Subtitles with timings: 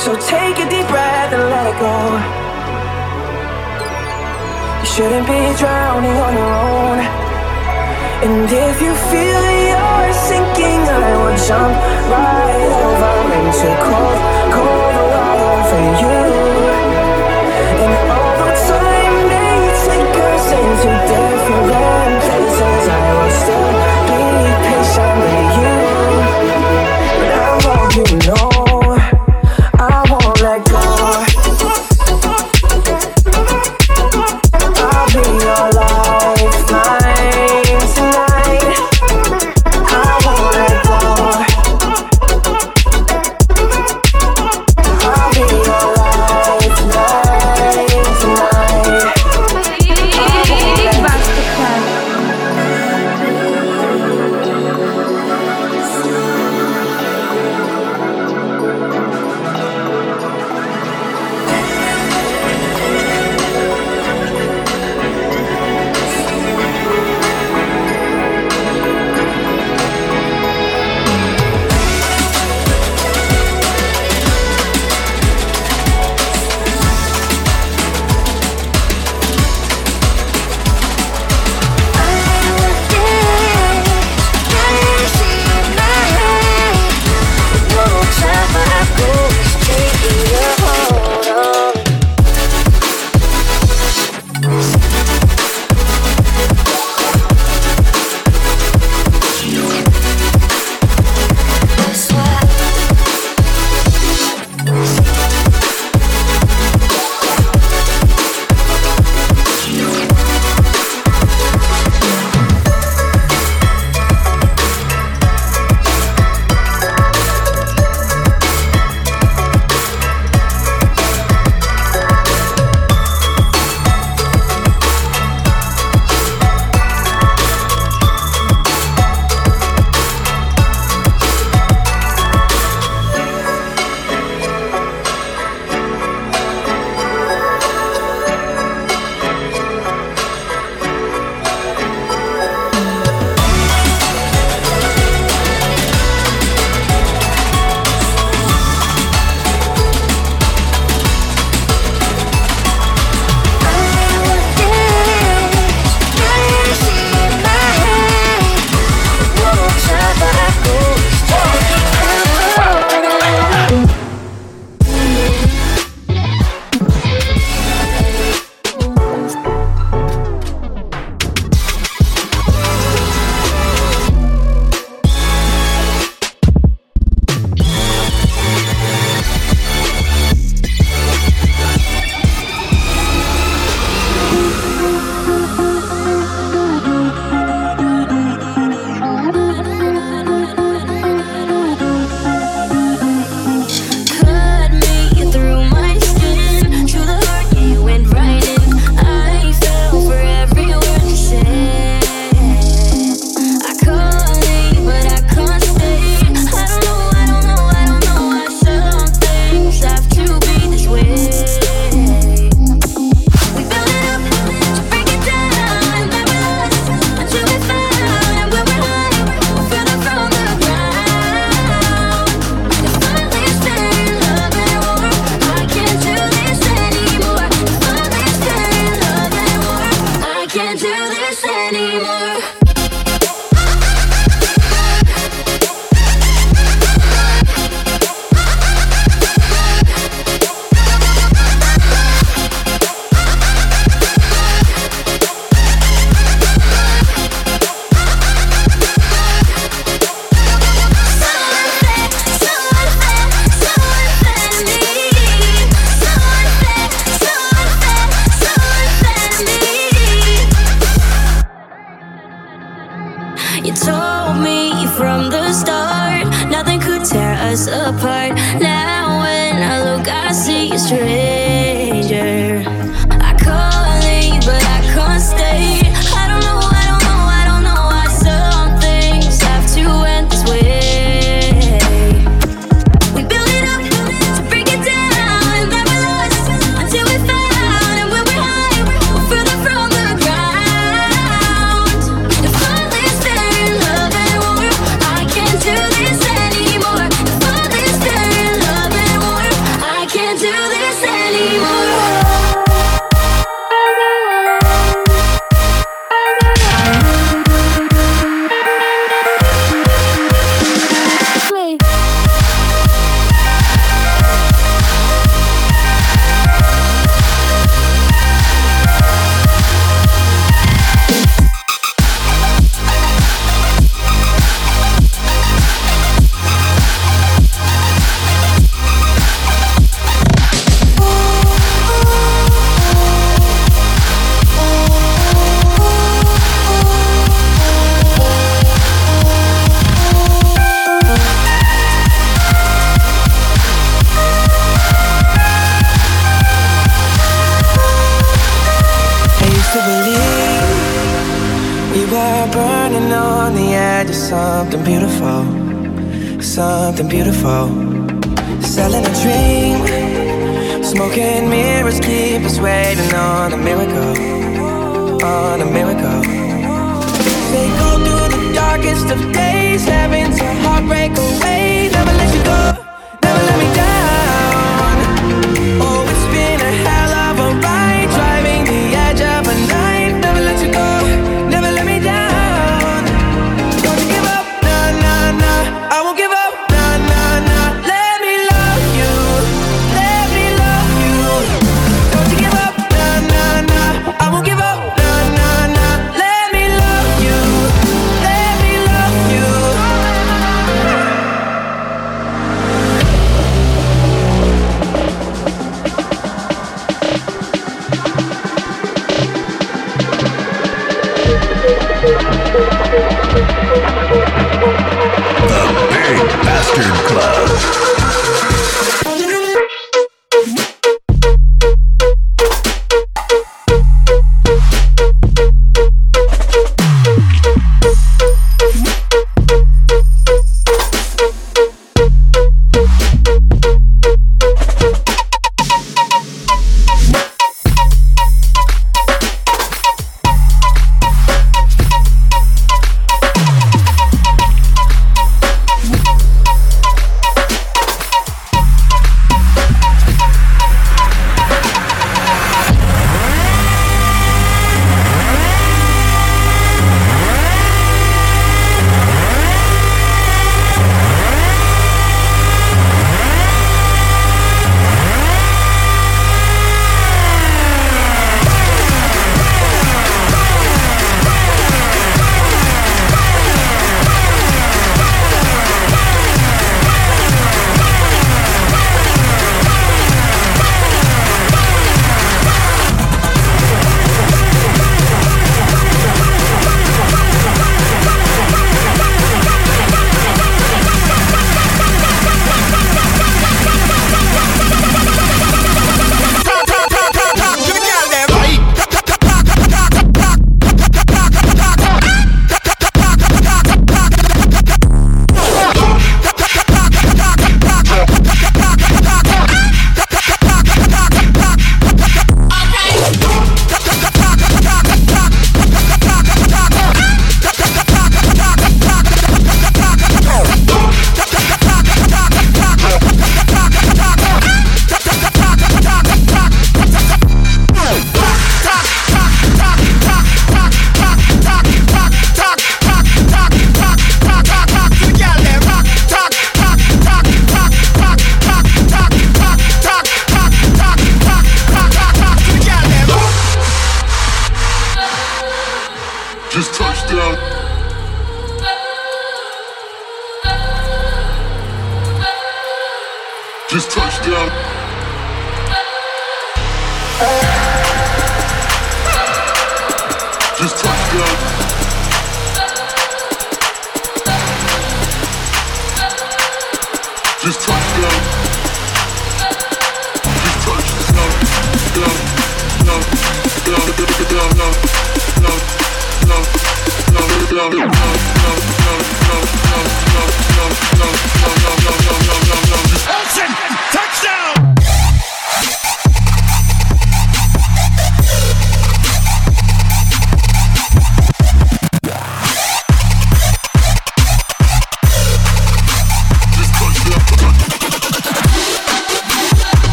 [0.00, 1.96] So take a deep breath and let it go.
[4.80, 6.98] You shouldn't be drowning on your own.
[8.20, 11.72] And if you feel you're sinking, I will jump
[12.12, 14.20] right over into cold,
[14.52, 16.20] cold water for you.
[17.80, 19.56] And although time may
[19.88, 23.79] take us into different places, I will still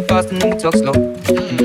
[0.00, 0.92] shots, fast, and then we talk slow.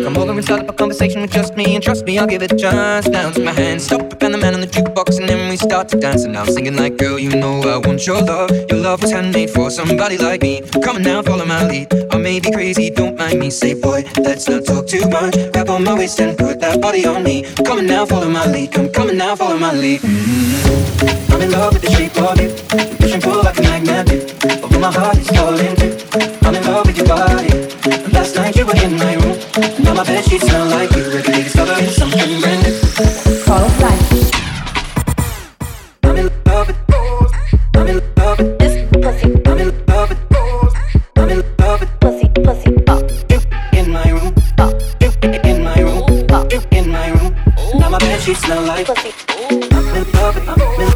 [0.03, 2.41] Come over and start up a conversation with just me, and trust me, I'll give
[2.41, 3.07] it a chance.
[3.07, 5.89] Down to my hands, stop Van the Man on the jukebox, and then we start
[5.89, 6.23] to dance.
[6.23, 8.51] And I'm singing like, girl, you know I want your love.
[8.69, 10.61] Your love was handmade for somebody like me.
[10.83, 11.93] Come on now, follow my lead.
[12.11, 13.49] I may be crazy, don't mind me.
[13.49, 15.35] Say, boy, let's not talk too much.
[15.53, 17.43] Grab on my waist and put that body on me.
[17.65, 18.71] Come on now, follow my lead.
[18.71, 20.01] Come, on now, follow my lead.
[20.01, 21.33] Mm-hmm.
[21.33, 22.49] I'm in love with the shape of you.
[22.97, 24.63] Push and pull like a magnet.
[24.63, 25.97] Although my heart is falling too.
[26.45, 27.64] I'm in love with your body.
[27.85, 29.37] Last night you were in my room.
[29.83, 31.03] Now my bed sheets smell like you.
[31.03, 33.43] Every day discovering something brand new.
[33.45, 34.31] Call of life.
[36.03, 36.77] I'm in love with.
[37.75, 40.19] I'm in love with This pussy, I'm in love with.
[41.17, 44.33] I'm in love with pussy, pussy, oh, you in my room.
[44.99, 45.11] You
[45.43, 46.07] in my room.
[46.51, 47.35] You in my room.
[47.79, 48.87] Now my bed sheets smell like.
[48.87, 50.49] pussy, I'm in love with.
[50.49, 50.94] I'm in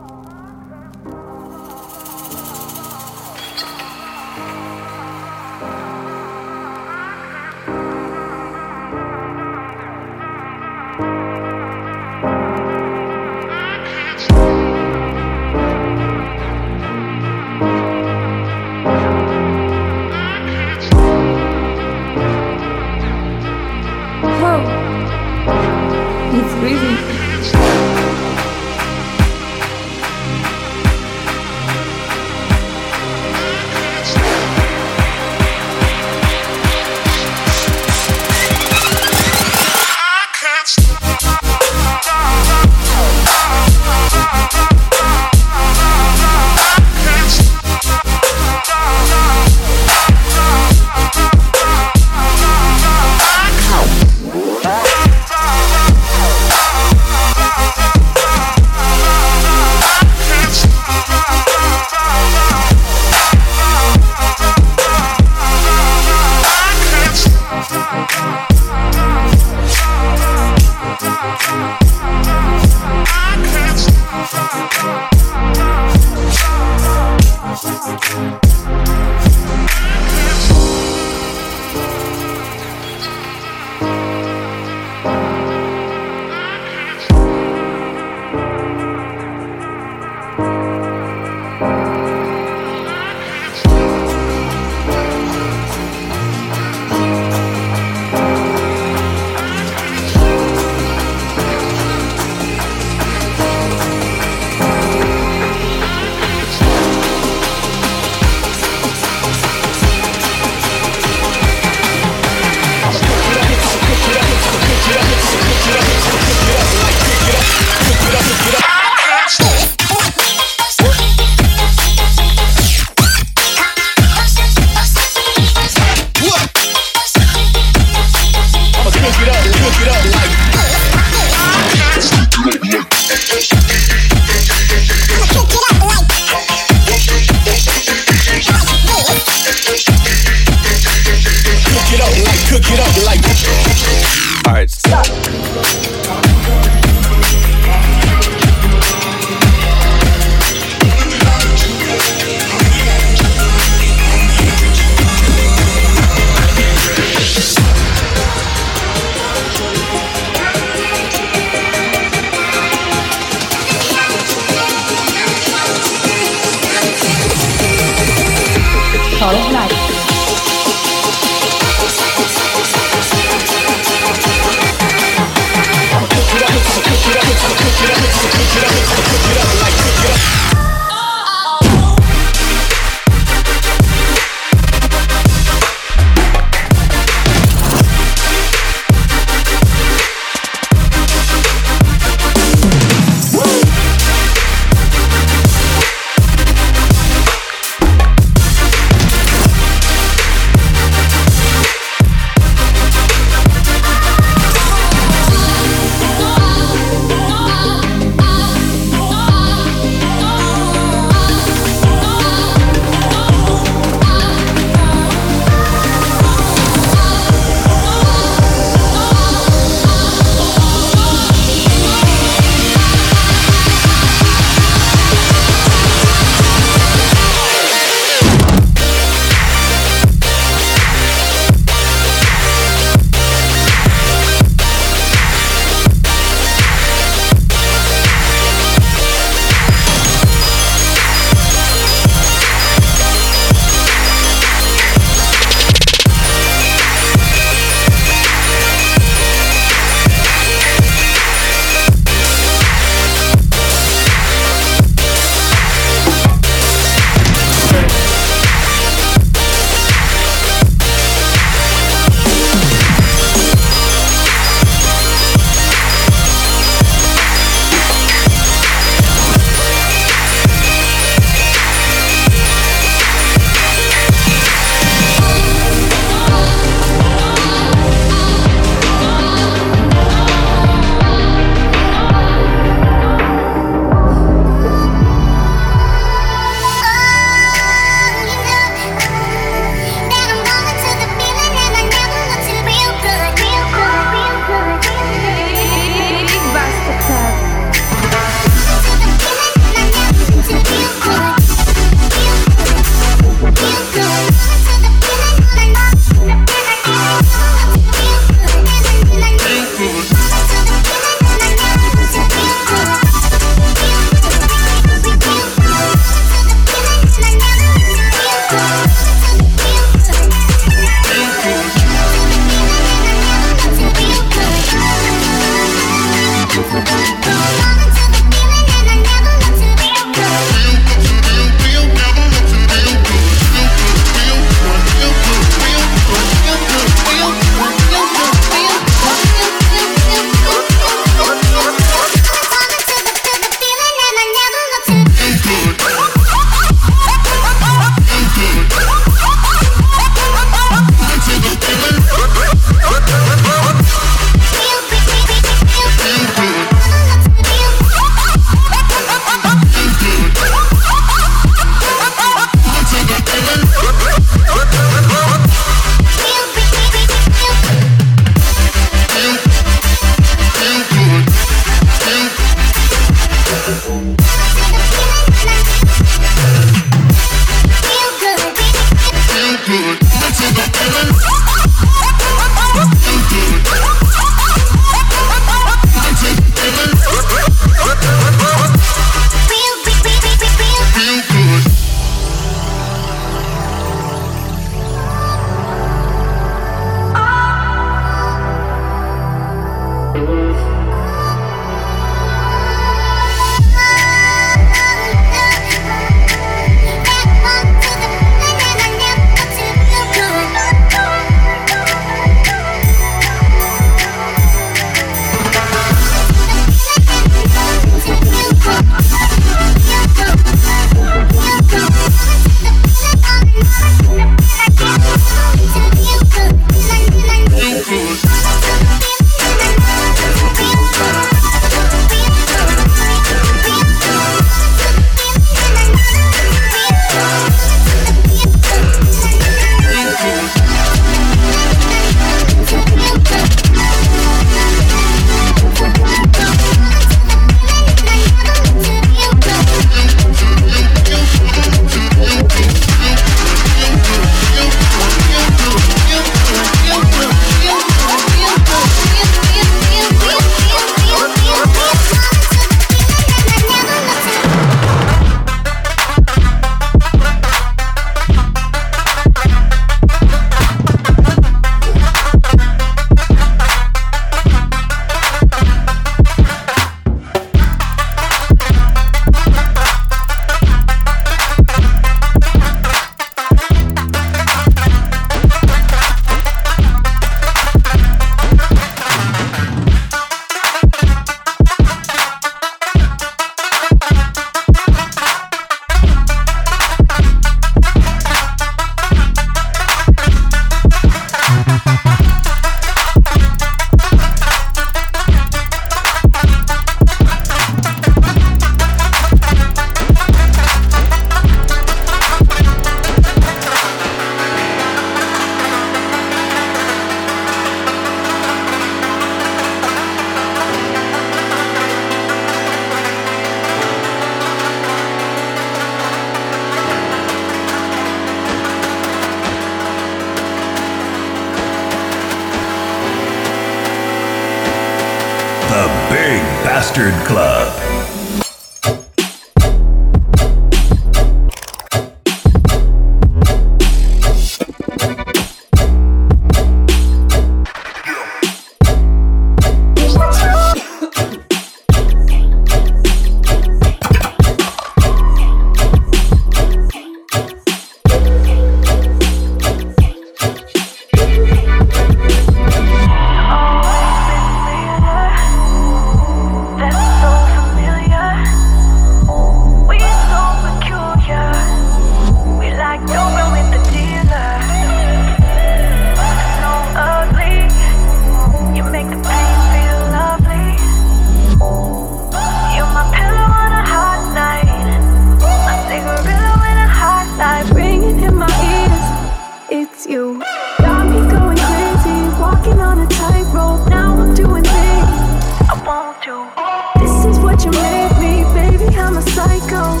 [596.26, 598.96] This is what you made me, baby.
[598.96, 600.00] I'm a psycho.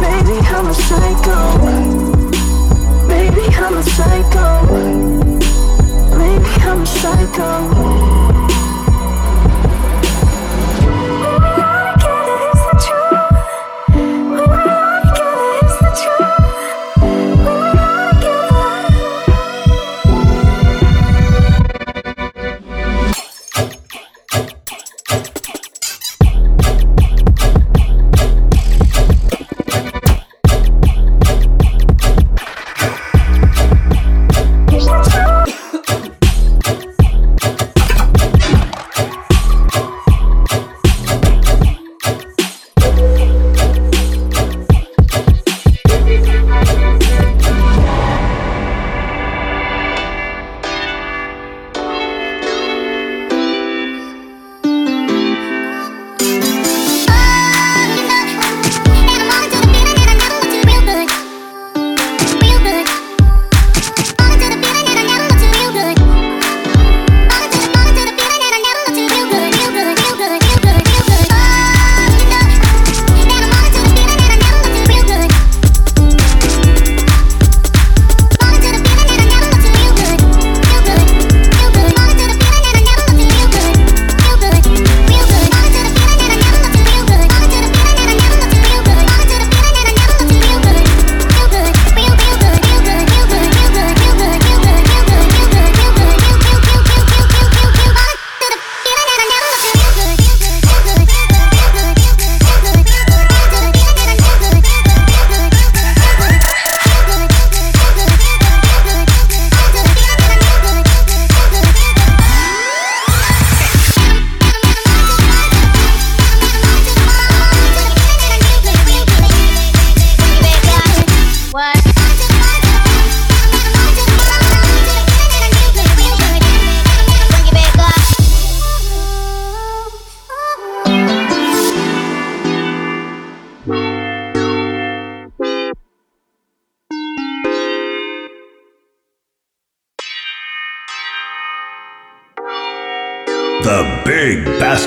[0.00, 1.58] Baby, I'm a psycho.
[3.08, 4.66] Baby, I'm a psycho.
[6.16, 8.19] Baby, I'm a psycho.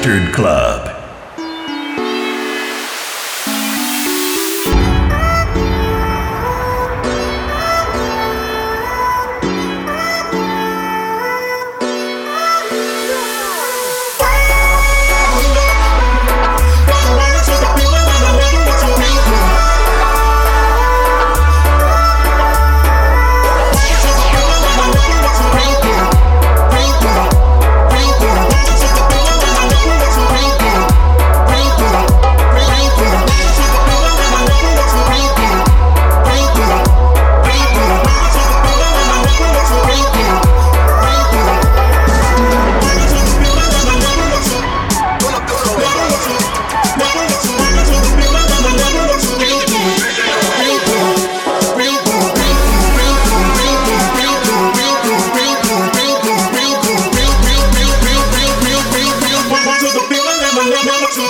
[0.03, 0.62] Mustard Club.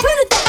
[0.04, 0.43] Put it down.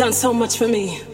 [0.00, 1.09] Done so much for me.